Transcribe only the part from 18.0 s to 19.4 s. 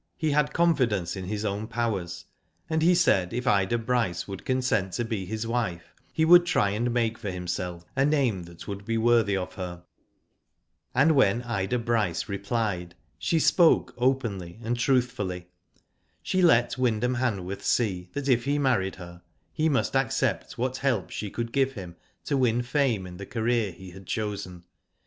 that if he married her,